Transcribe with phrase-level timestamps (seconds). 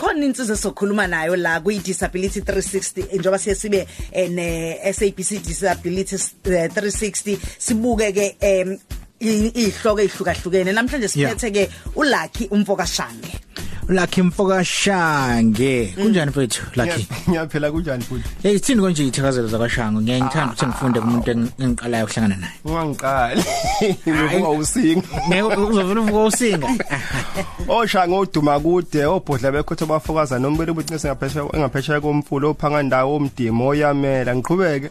[0.00, 6.14] khona insizwe sokhuluma nayo la kuyi disability 360 njoba siye sibe eh, ne SABC disability
[6.14, 8.36] eh, 360 sibuke ke
[9.20, 13.32] ihloko ezihlukahlukene namhlanje siphethe ke uLucky umfoka Shange
[13.88, 17.08] Lucky Mfoka Shange kunjani mfethu Lucky?
[17.30, 18.28] Ngiyaphela kunjani futhi?
[18.42, 20.00] Hey sithini konje ithakazelo zakashango?
[20.00, 22.52] Ngiyangithanda ukuthi ngifunde kumuntu engiqalayo ukuhlangana naye.
[22.64, 23.44] Ungangiqali.
[24.08, 26.68] Ngibuka usinga Ngeke uzovela uvuka usinga
[27.68, 34.34] oshanga oduma kude obhodla bekhotho bafokaza nombele ukuthi singaphesha engaphesha komfulo ophanga ndawo omdimo oyamela.
[34.34, 34.90] Ngiqhubeke.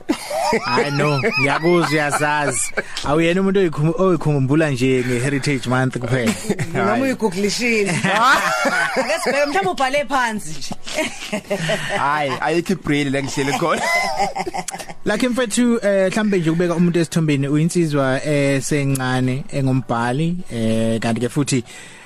[0.68, 2.72] I know ngiyakuzwa uyazazi.
[3.08, 3.60] Awuyena umuntu
[3.98, 6.34] oyikhumbula nje ngeHeritage Month kuphela.
[6.74, 7.92] Noma uyigooglishini
[8.96, 10.76] ake sibheke mhlawumbe ubhale phansi nje.
[11.98, 13.82] Hayi ayikho ibrain lengihlele khona.
[15.06, 21.64] Lucky mfethu eh mhlambe nje kubeka umuntu esithombeni uyinsizwa esencane engumbhali eh kanti ke futhi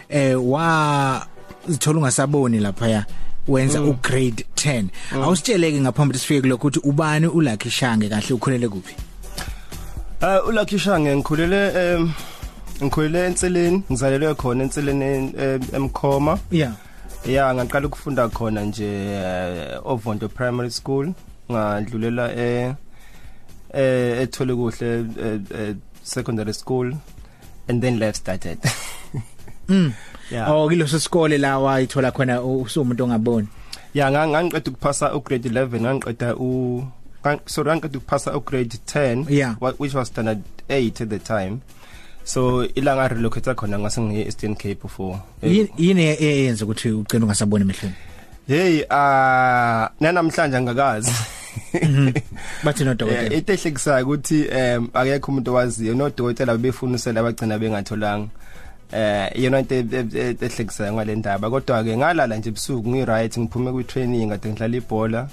[0.10, 1.28] eh wa
[1.68, 3.06] zithola ungasaboni lapha ya
[3.48, 4.86] wenza u grade 10
[5.24, 8.96] awusitsheleke ngaphambi sifike kulokho ukuthi ubani uLucky Shange kahle ukhulele kuphi?
[10.22, 12.12] Uh uLucky Shange ngikhulele em
[12.84, 15.34] ngikhulele enseleni ngizalelwe khona enseleni
[15.74, 16.40] emkhoma.
[16.52, 16.74] Yeah.
[17.26, 21.14] Ya ngaqala ukufunda khona nje eh, Ovondo Primary School.
[21.52, 22.74] Ngadlulela eh
[23.74, 26.94] eh ethole kuhle eh, eh, secondary school
[27.68, 28.60] and then life started.
[29.68, 29.94] Mm.
[30.32, 30.52] Yeah.
[30.52, 33.48] oh kiloso sikole la wayithola khona usumuntu ongaboni.
[33.94, 36.84] Ya ngangiqeda ukuphasa u grade 11 ngangiqeda u
[37.46, 39.56] sorry ngangiqeda ukuphasa u grade 10 Yeah.
[39.80, 41.62] which was standard 8 at the time.
[42.26, 47.62] So ilanga relocate khona ngase ngiye Eastern Cape for Yini- yini eyenza ukuthi ugcina ungasaboni
[47.64, 47.96] emehlweni?
[48.48, 51.12] Hey ah nanamhlanje angakazi.
[52.64, 55.94] Bathi no Eh, dokotela into ehlekisayo ukuthi em akekho umuntu owaziyo.
[55.96, 58.28] Nodokotela befunisela abagcina bengatholanga.
[58.92, 61.50] Eh yena into e- e- ehlekisayo ngale ndaba.
[61.50, 65.30] Kodwa ke ngalala nje ebusuku ngi right ngiphume kwi training kade ngidlala ibhola.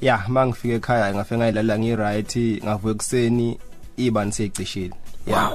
[0.00, 3.58] Ya mangifika ekhaya ngafika ngayilala ngi right ngavuka ekseni
[3.96, 4.94] ibani seyicishile
[5.26, 5.50] ya.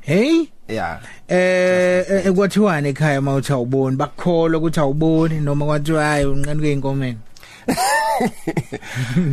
[0.00, 0.44] Hey?
[0.68, 3.96] Ya eh eh, kwathiwani ekhaya mawuthi awuboni?
[3.96, 7.18] Bakholwa ukuthi awuboni noma kwathiwa hayi unqani keinkomeni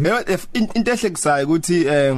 [0.04, 2.16] Yebo if- in- into ehlekisayo ukuthi eh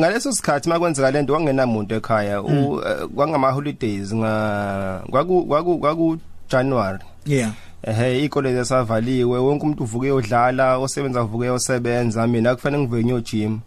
[0.00, 6.18] ngaleso sikhathi makwenzeka lento kwangenamuntu ekhaya u eh, kwangama holidays nga kwaku kwaku kwaku
[6.50, 6.98] January.
[7.26, 7.50] Yeah.
[7.82, 13.58] Ehe ikole lesavaliwe wonke umuntu uvuke uyodlala osebenza uvuke uyosebenza mina kufanele ngivuke ngiyo gym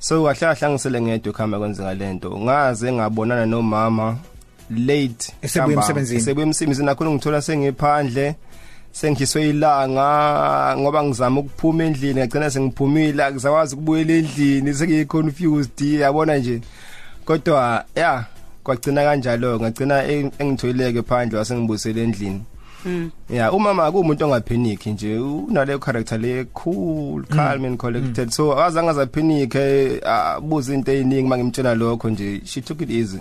[0.00, 4.16] so kahle kahle ngisele ngedwa ekhaya kwenzeka lento ngaze ngabonana nomama
[4.70, 5.80] late Esebuya ntambama.
[5.82, 6.18] emsebenzini.
[6.20, 8.34] esebuya emsebenzini nakhona ngithola sengiphandle
[8.92, 16.60] sengiswe ilanga ngoba ngizama ukuphuma endlini ngagcina sengiphumile akuzakwazi ukubuyela endlini sengiconfused yabona nje
[17.24, 18.24] kodwa ya
[18.64, 22.42] kwagcina kanjalo ngagcina eng- engithoyileke phandle wasengibusele endlini
[23.30, 28.30] ya umama akumuntu ongapanic nje unale character le cool calm and collected.
[28.30, 29.54] so azange azapanic
[30.04, 33.18] abuza into eziningi mangimtshela lokho nje she took it easy.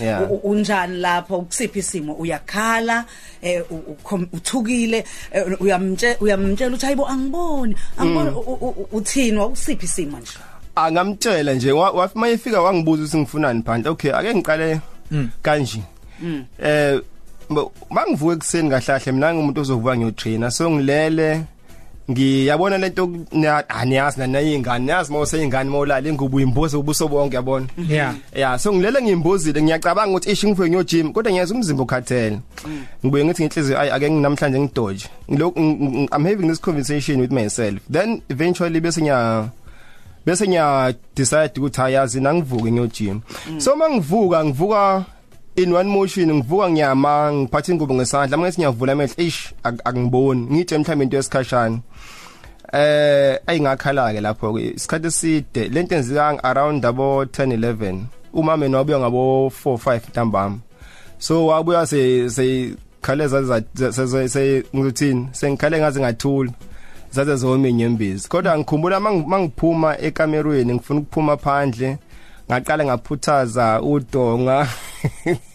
[0.00, 3.04] yeah U- u- unjani lapho kusiphi isimo uyakhala
[3.42, 9.38] eh u- ukhom- uthukile eh, uyamtshela uyamtshela ukuthi hayibo angiboni angiboni u- u- u- uthini
[9.38, 10.32] wakusiphi isimo nje
[10.74, 14.80] angamtshela nje wa- wafi mayefika wangibuza ukuthi ngifunani phandle okay ake ngiqale
[15.42, 15.80] kanje
[16.62, 17.02] eh bo-
[17.90, 21.40] mangivuka ekseni kahlahle mina ngumuntu ozovuka ngiyotrainer so ngilele
[22.10, 23.10] ngiyabona lento
[23.68, 27.66] aniyazi nanayingane niyazi mawuse ingane mawulala ingubo imbuzo ubuso bonke yabona?
[27.88, 28.14] Yeah.
[28.34, 32.38] Ya so ngilele ngiyimbuzile ngiyacabanga ukuthi ishi ngivuke ngiyo gym kodwa ngiyazi umzimba ukhathele.
[33.04, 35.06] Ngibuye ngithi ngenhliziyo ay ake nginamhlanje ngidoje.
[35.30, 37.80] Ngilokhu ng- i'm having this conversation with myself.
[37.90, 39.48] Then eventually bese ngiya
[40.26, 43.20] bese ngiya decide ukuthi hayazi nangivuke ngiyo gym
[43.58, 45.04] so mangivuka ngivuka
[45.56, 48.36] in one motion ngivuka ngiyama ngiphatha ingubo ngesandla.
[48.36, 51.78] Manje ngiyavula amehlo ish ak- angiboni ngitshe mhlawumbe into yesikhashana.
[52.72, 58.98] Eh ayingakhala ke lapho ke isikhathi eside lento enzika around abo 10 11 umama nobuya
[58.98, 60.58] ngabo 4 5 ntambama.
[61.18, 66.52] So wabuya se se khaleza za se ngikuthini sengikhale ngaze ngathula
[67.12, 71.98] zaze zome inyembezi kodwa ngikhumbula mang- mangiphuma ekamerweni ngifuna ukuphuma phandle
[72.50, 74.68] ngaqala ngaphuthaza udonga.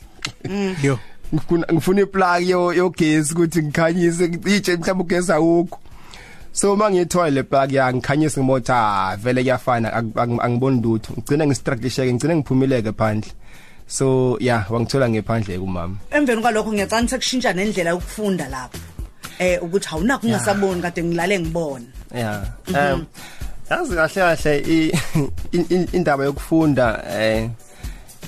[0.83, 0.99] yo.
[1.33, 5.79] Ngifuna ngifuna iplug yo yogesi ukuthi ngikhanyise ngitshe mhlawumbe ugesi awukho.
[6.53, 11.13] So mangithola le plug ya ngikhanyisa ngimotha ah, vele kuyafana ang- ang- angiboni lutho.
[11.13, 13.31] Ngicina ngistructlesheke ngicina ngiphumileke phandle.
[13.87, 15.95] So yeah wangithola ngephandle kumama.
[16.11, 18.77] Emveni kwalokho ngiyacanga ukuthi kushintsha nendlela yokufunda lapho.
[19.39, 21.85] Eh ukuthi awunakho ungasaboni kade ngilale ngibona
[22.15, 23.05] yeah um
[23.69, 24.91] yazi kahle kahle i-
[25.57, 27.49] i- i- indaba yokufunda eh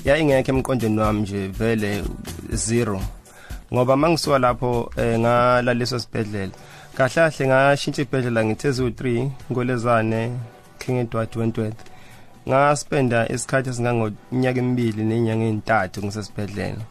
[0.04, 2.04] ya ingekho emqondweni wami nje vele
[2.52, 3.00] zero.
[3.72, 6.52] Ngoba mangisuka lapho eh, ngalaleso sibhedlela
[6.96, 10.30] kahle kahle ngashintsha ibhedlela ngithe 3 ngolezane
[10.78, 11.80] King Edward Wentworth.
[12.48, 16.84] Ngaspenda isikhathi esingangonyaka emibili nenyanga ezintathu ngisesibhedlela.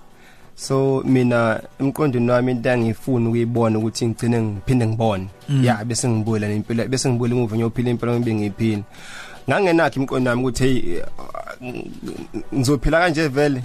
[0.55, 5.27] So mina emqondweni wami into engifuna ukuyibona ukuthi ngigcine ngiphinde ngibone.
[5.61, 8.83] Ya bese ngibulela nempilo bese ngibulela emuva ngiyophila impilo ngibe ngiyiphila
[9.49, 11.01] ngangenakho imqondo wami ukuthi hey
[12.53, 13.63] ngizophila kanje vele?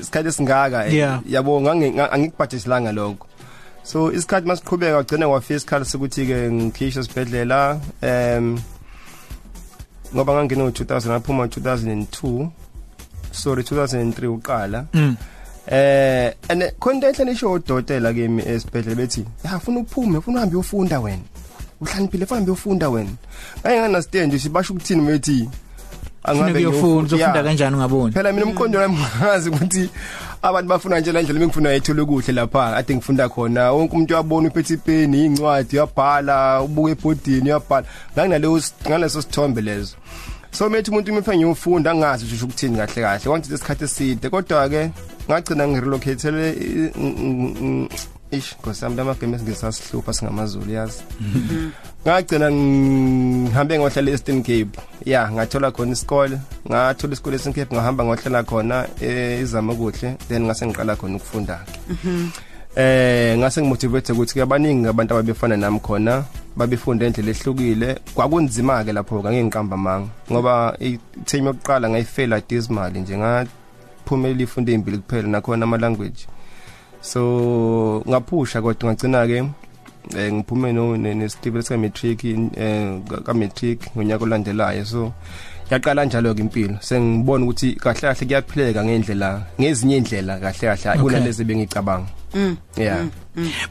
[0.00, 1.20] Isikhathi esingaka Yeah.
[1.28, 3.26] yabo ngangikubhajiselanga lokho.
[3.82, 8.58] So isikhathi masiqhubeka wagcina wafika isikhathi sokuthi ke ngikhishwe esibhedlela em
[10.14, 12.48] ngoba ngangena ngo2000 ngaphuma ngo2002
[13.32, 15.16] sorry 2003 uqala Mm.
[15.68, 20.56] eh and khona into enhle nisho udokotela kimi esibhedlela bethi ya ufuna uphume ufuna uhambe
[20.56, 21.22] uyofunda wena.
[21.80, 23.10] Uhlaniphile ufuna uhambe uyofunda wena?
[23.60, 25.48] Ngeke ngana stand nje basho ukuthini methi
[26.32, 27.44] Ufuna ukuyofunda uzofunda Yeah.
[27.44, 28.12] kanjani ungaboni?
[28.12, 29.90] Phela mina umqondo wami ngazi ukuthi
[30.42, 33.72] abantu bafuna nje la ndlela bengifuna ayithole kuhle lapha ade ngifunda khona.
[33.72, 37.86] Wonke umuntu uyabona uphethe ipeni incwadi uyabhala ubuke ebhodini uyabhala.
[38.14, 39.96] Nganaleyo ngaleso sithombe lezo
[40.50, 44.30] so methi umuntu umepha ngiyofunda angazi ukuthi ukuthini kahle kahle kwanti isikhathi eside.
[44.30, 44.90] Kodwa ke
[45.28, 46.46] ngagcina ngirelocatele
[48.30, 51.02] ish ngosami lamagame esingesasihlupha singamazulu yazi?
[52.02, 54.78] Ngagcina ngihambe ngohlala eStern Cape.
[55.04, 56.38] Ya ngathola khona isikole
[56.68, 58.86] ngathola isikole eStern Cape ngahamba ngohlala khona
[59.42, 65.14] izama kuhle then ngase ngiqala khona ukufunda ke eh ngase ngimotivate ukuthi ke abaningi abantu
[65.14, 66.24] ababefana nami khona
[66.56, 67.98] babefunda indlela ehlukile.
[68.14, 74.98] Kwakunzima ke lapho ke ngiqamba manga ngoba i-term yokuqala ngayifela dismal nje ngaphumelela ifundo ezimbili
[74.98, 76.26] kuphela nakhona ama language
[77.06, 79.38] so ngaphusha kodwa ngagcina ke
[80.18, 84.84] eh ngiphume no nesitible sika matric eh ka matric ngonyaka olandelayo.
[84.84, 85.12] So
[85.70, 86.76] yaqala njalo ke impilo.
[86.80, 92.10] Sengibona ukuthi kahle kahle kuyaphileka ngendlela ngezinye indlela kahle kahle kunalezi bengicabanga
[92.76, 93.06] yeah.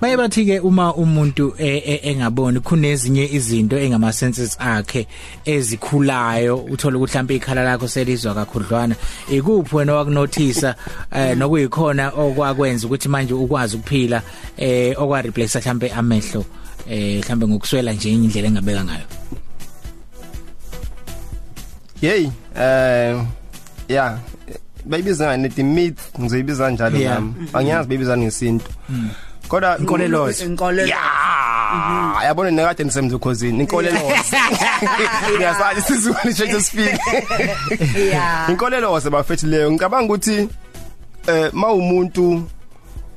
[0.02, 5.08] Baye bathi ke uma umuntu e- e- engaboni kunezinye izinto engama senses akhe
[5.46, 8.96] ezikhulayo uthola ukuthi mhlawumbe ikhala lakho selizwa kakhudlwana
[9.32, 10.76] ikuphi wena wakunothisa
[11.16, 14.22] eh, nokuyikhona okwakwenza ukuthi manje ukwazi ukuphila
[14.58, 16.46] eh okwa replace mhlawumbe amehlo
[16.90, 19.06] eh mhlawumbe ngokuswela nje indlela engabeka ngayo?
[22.02, 23.26] Hey eh
[23.88, 24.20] yeah.
[24.86, 27.14] Bayibiza ngani the myth ngizoyibiza njalo Yeah.
[27.16, 27.34] nami.
[27.54, 28.66] Angiyazi bayibiza ngesintu.
[29.48, 30.46] Kodwa Inkoleloze.
[30.46, 30.98] inkolelo ya!
[32.26, 34.38] Yabona nekade nisemza ukhosini inkoleloze
[35.38, 37.00] ngiyasazi sizulu shade speak
[37.98, 40.50] yeah inkoleloze bafethi leyo ngicabanga ukuthi
[41.28, 42.44] eh mawumuntu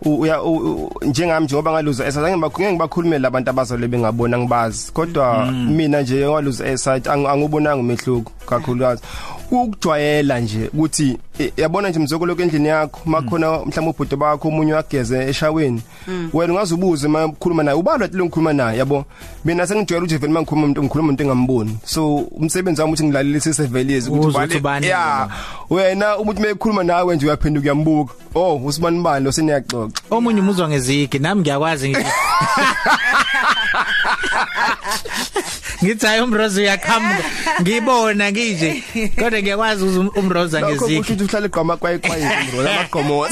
[0.02, 4.92] u- uya u- u- njengami njengoba ngaluza esazange ngeke ngibakhulumele labantu abazole bengabona ngibazi.
[4.92, 9.02] Kodwa mina nje ngaluza eside angubonanga umehluko kakhulukazi.
[9.50, 14.72] Ukujwayela nje ukuthi eh, yabona nje mzoko lokho endlini yakho makhona mhlawumbe ubhudo bakho umunye
[14.72, 15.82] wageze eshaweni
[16.32, 19.04] wena ungazubuze makhuluma naye ubalwa lo ngikhuluma naye yabo?
[19.44, 21.78] Mina sengijwayele ukuthi vele mangikhuluma umuntu ngikhuluma umuntu engamboni.
[21.84, 25.28] So umsebenzi wami ukuthi ngilalelise sevelezi Uzwe ubale- ukuthi ubani yeah
[25.70, 28.14] wena umuntu mekhuluma nawe nje uyaphenduka uyambuka.
[28.34, 30.02] Oh usibani bani lo seniyaxoxa?
[30.10, 32.10] Omunye umuzwa ngezigi nami ngiyakwazi ngithi
[35.84, 37.24] ngithi hayi umrozo uyaqhamuka
[37.60, 38.82] ngibona nginje
[39.18, 43.28] kodwa ngiyakwazi uzu- umroza lokho kusho ngezigi ukuthi uhlale igqama kwaye kwaye bro amagqomo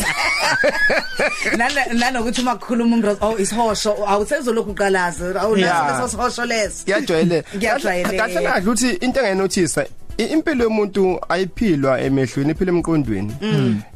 [1.56, 5.92] Nana- nanokuthi uma kukhuluma umrozo oh ishosho awusezolokhu uqalaza awunaso Yeah.
[5.92, 8.16] leso sihosho leso kuyajwayele Kuyajwayeleka.
[8.28, 13.32] kahle kahle uthi into engenothisa i- impilo yomuntu ayiphilwa emehlweni iphila emqondweni.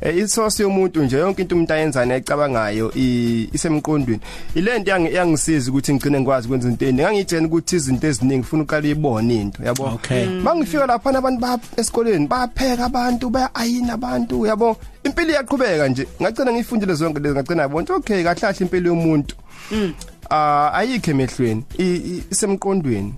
[0.00, 4.20] Eh isource yomuntu nje yonke into umuntu ayenzana ecabangayo i- isemqondweni.
[4.54, 8.82] Ilento yangi yangisiza ukuthi ngigcine ngikwazi ukwenza into eningi ngangitshena ukuthi izinto eziningi ufuna uqala
[8.84, 9.84] uyibone into yabo?
[9.94, 10.26] Okay.
[10.26, 14.76] mangifika lapha abantu ba esikoleni bayapheka abantu bayayina abantu yabo?
[15.04, 16.06] Impilo iyaqhubeka nje.
[16.22, 19.34] Ngagcina ngifundile zonke lezi ngagcina ngabona ukuthi okay kahle kahle impilo yomuntu.
[20.30, 21.64] Ah ayikho emehlweni.
[21.78, 23.14] I- i- isemqondweni.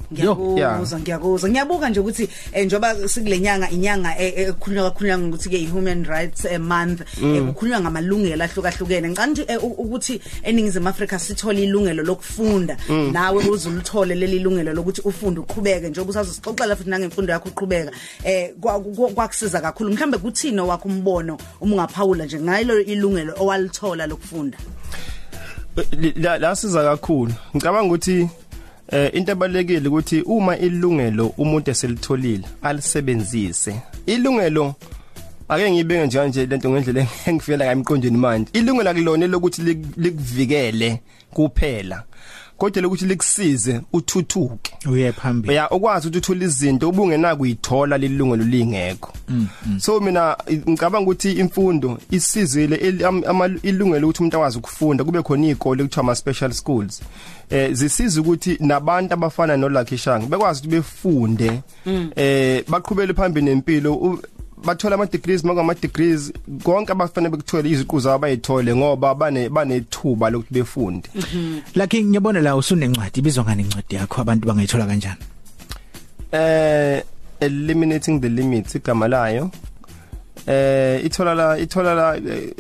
[0.55, 5.59] Ngiyakuzwa ngiyakuzwa ngiyabuka nje ukuthi eh, njoba sikulenyanga inyanga eh, eh, ekhulunywa kakhulunywa ngokuthi ke
[5.61, 9.09] i-human rights eh, month eh, kukhulunywa ngamalungelo ahlukahlukene.
[9.09, 12.77] Ngicela nje eh, u- ukuthi eningizimu Afrika sithole ilungelo lokufunda.
[13.13, 17.91] Nawe uzulithole leli lungelo lokuthi ufunde uqhubeke njengoba usazosixoxela futhi nangemfundo yakho uqhubeka.
[18.25, 19.91] Eh kwa- kwa- kwakusiza kakhulu.
[19.93, 24.59] Mhlambe kuthini wakho umbono uma ungaphawula nje ngalo ilungelo owalithola lokufunda?
[25.93, 27.33] Li- la la siza kakhulu.
[27.57, 28.29] Ngicabanga ukuthi
[28.93, 33.75] eh into ebalekile ukuthi uma ilungelo umuntu eselitholile alisebenzise.
[34.07, 34.75] Ilungelo
[35.49, 38.51] ake ngibenge nje kanje lento ngendlela engifela ngayo emqondweni manje.
[38.53, 41.01] Ilungelo akulona lokuthi lik- likuvikele
[41.31, 42.03] kuphela.
[42.63, 44.73] Kodwa ukuthi likusize uthuthuke.
[44.91, 45.55] Uye phambili.
[45.55, 49.13] Ya ukwazi ukuthi uthole izinto ubungena kuyithola lilungelo lingekho
[49.79, 50.37] so mina
[50.69, 52.77] ngicabanga ukuthi imfundo isizile
[53.63, 55.05] ilungelo ukuthi umuntu akwazi ukufunda.
[55.05, 57.03] Kube khona izikole ekuthiwa ama special schools.
[57.51, 61.63] Eh zisiza ukuthi nabantu abafana no Lucky Shang bekwazi ukuthi befunde.
[62.17, 63.95] Eh baqhubele phambili nempilo.
[63.95, 64.23] U-
[64.65, 66.33] bathola ama degrees maka ama degrees
[66.65, 71.09] konke abafanele bekuthola iziqu zabo bayithole ngoba bane banethuba lokuthi befunde.
[71.75, 74.21] Lucky ngiyabona la usunencwadi ibizwa ngani incwadi yakho?
[74.21, 75.21] Abantu bangayithola kanjani?
[76.33, 77.03] Eh
[77.41, 79.51] eliminating the limits igama layo.
[80.47, 82.51] Eh ithola la ithola la eh,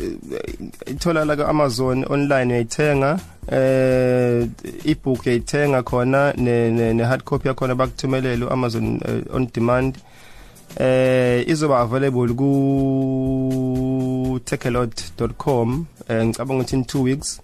[0.86, 3.18] ithola la ku Amazon online uyayithenga.
[3.50, 4.46] Eh
[4.84, 9.96] ebook uyayithenga khona ne ne- ne hard copy yakhona bakuthumelela Amazon eh, on demand.
[9.96, 10.02] eh
[11.46, 12.50] izoba available ku
[14.44, 17.40] takealot.com eh ngicabanga ukuthi in 2 weeks.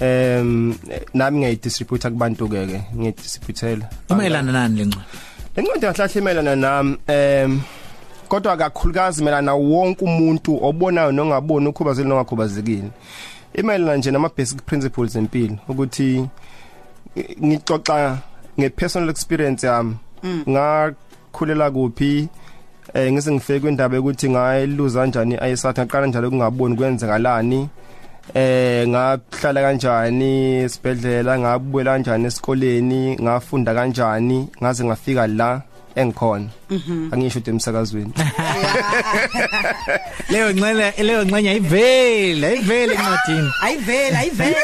[0.00, 0.74] Em
[1.14, 5.06] nami ngiyayidistribute kubantu ke ke ngiyidistributela umayelana nani lencwadi
[5.56, 7.60] Lencwadi kahlahle imelana nami em
[8.28, 12.90] kodwa kakhulukazi melana wonke umuntu obonayo nongaboni ukhubazekile nongakhubazekile.
[13.54, 16.28] Imelana nje nama basic principles empilo ukuthi
[17.16, 18.18] eh, ngixoxa
[18.60, 19.96] ngepersonal experience yami.
[20.48, 22.28] Ngakhulela kuphi?
[22.94, 27.68] Eh ngise ngifike kwindaba ukuthi ngayiluza kanjani ayisatha ngaqala njalo ukungaboni kwenzekalani
[28.34, 35.62] eh ngahlala kanjani esibhedlela ngabuye kanjani esikoleni ngafunda kanjani ngaze ngafika la.
[35.96, 36.48] Engikhona.
[37.12, 38.12] Angisho ukuthi emsakazweni.
[40.30, 43.50] Leyo ngxele leyo ngxenye ayivele ayivele encwadini.
[43.64, 44.56] Ayivele ayivele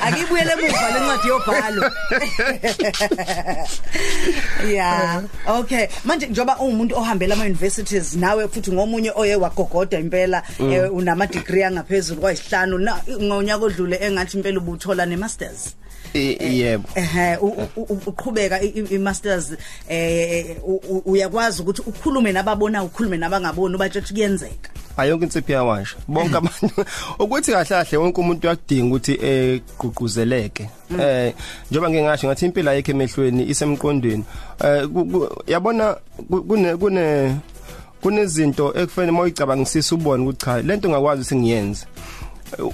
[0.00, 1.82] akibuyele emuva lencwadi yobhalo.
[4.72, 5.86] Yeah okay.
[6.04, 11.64] Manje njoba umuntu ohambela ama universities nawe futhi ngomunye oye wagogoda impela eh, unama degree
[11.64, 15.74] angaphezulu kwayisihlanu na ngonyaka odlule engathi impela ubuthola ne masters I-
[16.14, 16.88] yebo.
[16.94, 19.52] ehe u- u- u- uqhubeka i- i i- masters
[19.88, 24.70] eh u- u- uyakwazi ukuthi ukhulume nababona ukhulume nabangaboni ubatsho kuyenzeka.
[24.96, 26.84] Ayonke insiphi yawasha bonke abantu.
[27.18, 30.68] Ukuthi kahle kahle wonke umuntu uyakudinga ukuthi egqugquzeleke
[31.00, 31.34] eh
[31.70, 34.24] njoba ngingasho ngathi impilo ayikho emehlweni isemqondweni.
[34.64, 35.96] Eh ku- ku- yabona
[36.28, 37.36] ku- kune kune
[38.02, 41.86] kunezinto ekufanele moyicabangisisa ubone ukuthi cha lento ngakwazi singiyenze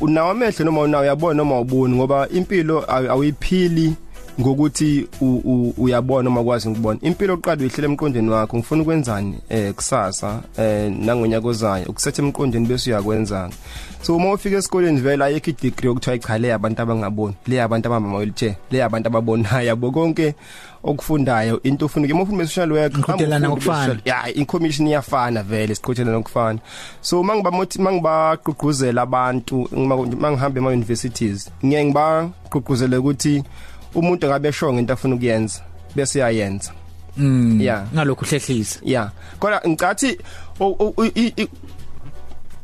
[0.00, 3.94] unawo amehlo noma unawo uyabona noma uboni ngoba impilo awu- awuyiphili
[4.40, 9.74] ngokuthi u- u- uyabona noma ukwazi ukubona impilo oqala uyihlele emqondweni wakho ngifuna ukwenzani eh
[9.74, 11.84] kusasa eh nangonyaka ozayo?
[11.88, 13.50] Ukusethe emqondweni bese uyakwenza
[14.02, 18.54] so uma ufika esikoleni vele ayikho idegree okuthiwa ichale abantu abangaboni le abantu abamba wheelchair
[18.70, 20.34] le abantu ababonayo yabo konke.
[20.88, 23.94] Okufundayo into ufuna uma ufuna social work Niqhudelana hamba ufunde ngokufana.
[23.94, 26.58] social- ya incommission iyafana vele siqhuthelana nokufana
[27.00, 29.68] so mangiba mangibagqugquzela abantu
[30.20, 33.42] mangihamba ema universities ngiye ngibagqugquzele ukuthi
[33.94, 35.60] umuntu ngabe shonga into afuna ukuyenza
[35.96, 36.72] bese yayenza
[37.16, 37.86] mm Yeah.
[37.94, 40.18] ngalokho hlehlisa yeah kodwa ngicathi
[40.60, 41.48] o- o- i- i- i-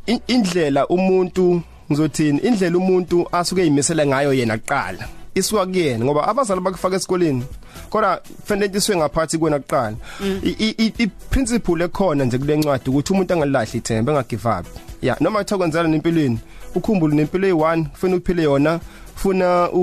[0.07, 5.09] in- indlela umuntu ngizothini indlela umuntu asuke eyimisela ngayo yena kuqala.
[5.35, 7.45] Isuka kuyena ngoba abazali bakufaka esikoleni
[7.91, 9.97] kodwa fanele iswe ngaphathi kwena kuqala.
[10.45, 14.67] I- i i- i principle ekhona nje kule ncwadi ukuthi umuntu angalahli ithemba engagive up
[15.03, 16.39] yeah noma kuthiwa kwenzala nempilweni
[16.75, 18.81] ukhumbule nempilo eyi1 ufuna uphile yona
[19.17, 19.81] funa u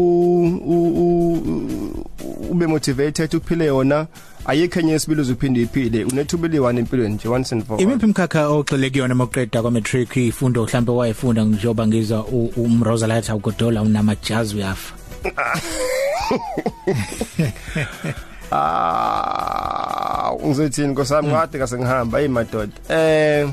[0.66, 2.06] u- u-
[2.52, 4.08] ube motivated uphile yona.
[4.46, 8.48] Ayikho enye isibili uzophinde iphile unethuba eliwani empilweni nje once and for all imiphi imkhakha
[8.50, 14.94] ogxile kuyona moqeda kwa matric ifundo mhlambe wayefunda ngijoba ngizwa u- umrosalatha ugodola unamajazi uyafa.
[18.52, 22.20] ah ngizothini nkosami ngade kase ngihamba.
[22.20, 22.72] Hey madoda.
[22.90, 23.50] Eh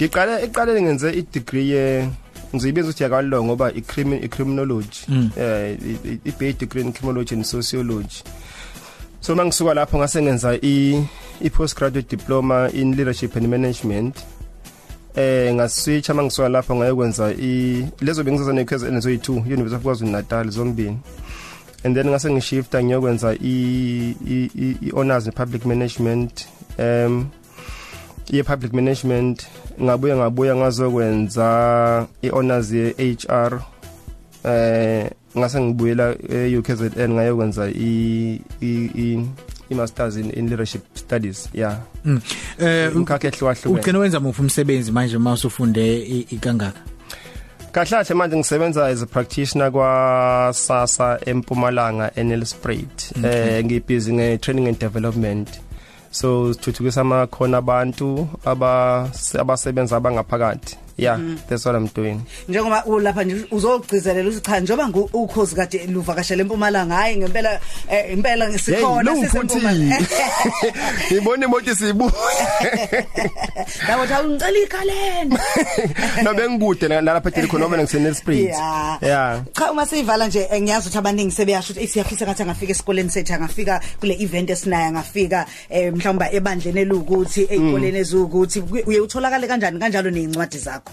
[0.00, 2.08] ngiqale eqaleni ngenze i degree ye
[2.54, 3.80] ngizibiza ukuthi yakalongo ngoba i
[4.28, 5.06] criminology
[5.36, 8.22] eh i- i BA degree in criminology and sociology.
[9.20, 11.04] So mangisuka lapho ngase ngenza i
[11.40, 14.16] i postgraduate diploma in leadership and management
[15.16, 20.50] eh ngaswitcha mangisuka lapho ngayokwenza i lezo bengizaza ne KZN zo2 University of KwaZulu Natal
[20.50, 20.98] zombini.
[21.84, 26.46] And then ngase ngishifta ngiyokwenza i i- i i honors in public management
[26.78, 27.28] um
[28.30, 29.46] ye public management.
[29.82, 33.60] Ngabuye ngabuya ngazokwenza i honors ye HR
[34.44, 39.20] eh ngase ngibuyela e UKZN ngayokwenza i i
[39.70, 42.20] i i masters in, in leadership studies yeah Mm.
[42.58, 46.78] eh umkhakha ehlukahlukene ugcina wenza muphi umsebenzi manje mawusufunde i- ikangaka
[47.72, 53.12] Kahlahle manje ngisebenza as a practitioner kwa SASSA eMpumalanga eNelspruit.
[53.24, 55.48] Eh ngibhizi nge training and development.
[56.10, 62.20] So sithuthukisa amakhono abantu aba abasebenza abangaphakathi yeah that's what i'm doing.
[62.48, 68.48] Njengoba ulapha nje uzogcizelela uthi cha njoba ukhozi kade luvakashela empumalanga hayi ngempela eh, impela
[68.48, 69.72] ngisikhona sisempuma
[71.12, 72.12] ngibona imoto siyibuya
[73.88, 75.40] Yabo cha ngicela ikhalenda
[76.24, 78.98] nobe ngikude nalapha phela khona ngoba ngisenelspring Yeah.
[79.02, 79.44] yeah.
[79.52, 83.34] Cha uma siyivala nje eh, ngiyazi ukuthi abaningi sebeyasho ukuthi siyafisa ngathi angafika esikoleni sethu
[83.34, 88.62] angafika kule event esinayo angafika eh, mhlawumbe ebandleni elukuthi ezikoleni ezukuthi.
[88.86, 90.89] Uye utholakale kanjani kanjalo nezincwadi zakho?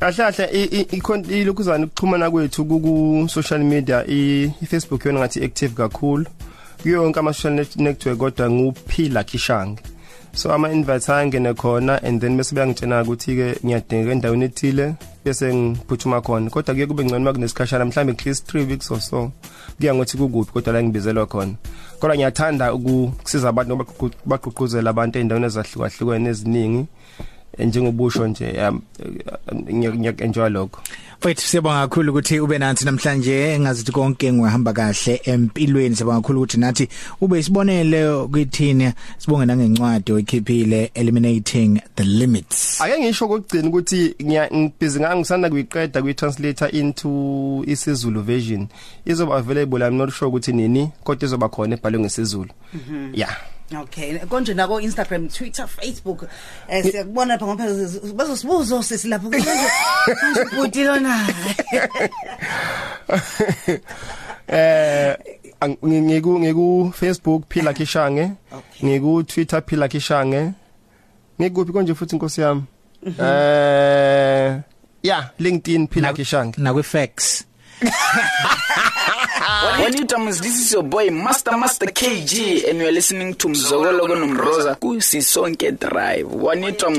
[0.00, 6.26] Kahle kahle ilokhuzana ukuxhumana kwethu ku social media i Facebook yona ngathi active kakhulu.
[6.82, 9.82] Kuyo yonke ama social network kodwa nguphila kishange
[10.32, 14.94] so ama invites angene khona and then bese bayangitshena ukuthi ke ngiyadinga endaweni ethile
[15.24, 16.50] bese ngiphuthuma khona.
[16.50, 19.32] Kodwa kuye kube ngcono makunesikhashana mhlambe at least 3 weeks or so
[19.78, 21.54] kuya ngokuthi kukuphi kodwa la ngibizelwa khona.
[22.00, 26.86] Kodwa ngiyathanda ukusiza abantu ngoba baqhuquzela abantu endaweni ezahlukahlukene eziningi.
[27.58, 28.82] Njengobusho nje um,
[29.72, 30.80] ngiyakenjoy lokho.
[31.20, 33.54] Mfethu siyabonga kakhulu ukuthi ube nathi namhlanje.
[33.54, 35.96] Engazithi konke ngihamba kahle empilweni.
[35.96, 36.88] Siyabonga kakhulu ukuthi nathi
[37.20, 42.80] ube isibonele kwithina sibonge nangencwadi oyikhiphile eliminating the limits.
[42.80, 44.14] Ake ngisho kokugcina ukuthi
[44.54, 48.68] ngibhizi ngangisanda kuyiqeda kuyitranslator into isiZulu version.
[49.06, 52.50] Izoba available i'm not sure ukuthi nini kodwa izoba khona ebhalwe ngesizulu.
[53.12, 53.36] Yeah.
[53.70, 54.18] Okay.
[54.28, 56.26] Konje nako Instagram Twitter Facebook
[56.68, 57.64] eh siyakubona lapha ngapha
[58.14, 59.50] bazosibuzo sesilapho konje
[60.20, 61.26] konje bhuti lona
[64.48, 65.16] eh
[65.86, 68.30] ngiku ngiku Facebook phila kishange
[68.84, 70.50] ngiku Twitter phila kishange
[71.40, 72.62] ngikuphi konje futhi inkosi yami?
[73.06, 74.60] Eh
[75.02, 77.44] yeah LinkedIn phila kishange na kwi fax
[79.50, 83.48] When you tell this is your boy Master Master KG and you are listening to
[83.48, 86.28] Mzogolo Nomroza ku Sisonke Drive.
[86.62, 86.90] You tell